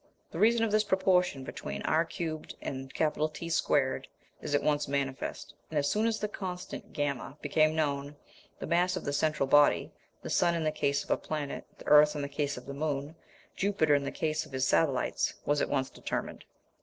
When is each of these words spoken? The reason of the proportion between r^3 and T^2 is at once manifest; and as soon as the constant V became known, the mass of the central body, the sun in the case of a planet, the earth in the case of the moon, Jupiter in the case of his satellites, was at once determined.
The 0.31 0.39
reason 0.39 0.63
of 0.63 0.71
the 0.71 0.79
proportion 0.83 1.43
between 1.43 1.83
r^3 1.83 2.55
and 2.63 2.91
T^2 2.91 4.05
is 4.41 4.55
at 4.55 4.63
once 4.63 4.87
manifest; 4.87 5.53
and 5.69 5.77
as 5.77 5.91
soon 5.91 6.07
as 6.07 6.17
the 6.19 6.27
constant 6.27 6.85
V 6.87 7.13
became 7.43 7.75
known, 7.75 8.15
the 8.57 8.65
mass 8.65 8.95
of 8.95 9.05
the 9.05 9.13
central 9.13 9.45
body, 9.45 9.91
the 10.23 10.31
sun 10.31 10.55
in 10.55 10.63
the 10.63 10.71
case 10.71 11.03
of 11.03 11.11
a 11.11 11.17
planet, 11.17 11.67
the 11.77 11.85
earth 11.85 12.15
in 12.15 12.23
the 12.23 12.27
case 12.29 12.57
of 12.57 12.65
the 12.65 12.73
moon, 12.73 13.13
Jupiter 13.55 13.93
in 13.93 14.03
the 14.03 14.09
case 14.11 14.43
of 14.43 14.53
his 14.53 14.67
satellites, 14.67 15.35
was 15.45 15.61
at 15.61 15.69
once 15.69 15.91
determined. 15.91 16.45